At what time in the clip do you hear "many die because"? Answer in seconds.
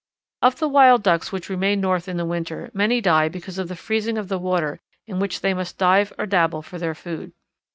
2.73-3.59